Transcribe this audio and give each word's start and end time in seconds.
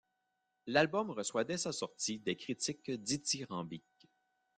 L'album 0.65 1.11
reçoit 1.11 1.43
dès 1.43 1.59
sa 1.59 1.71
sortie 1.71 2.17
des 2.17 2.35
critiques 2.35 2.89
dithyrambiques. 2.89 4.09